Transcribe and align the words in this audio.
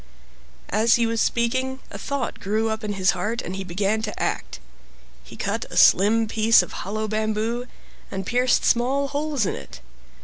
As 0.71 0.95
he 0.95 1.05
was 1.05 1.21
speaking 1.21 1.79
a 1.91 1.99
thought 1.99 2.39
grew 2.39 2.69
up 2.69 2.83
in 2.83 2.93
his 2.93 3.11
heart, 3.11 3.39
and 3.43 3.55
he 3.55 3.63
began 3.63 4.01
to 4.01 4.19
act. 4.19 4.59
He 5.23 5.35
cut 5.35 5.65
a 5.69 5.77
slim 5.77 6.27
piece 6.27 6.63
of 6.63 6.71
hollow 6.71 7.07
bamboo, 7.07 7.67
and 8.09 8.25
pierced 8.25 8.65
small 8.65 9.09
holes 9.09 9.45
in 9.45 9.53
it. 9.53 9.79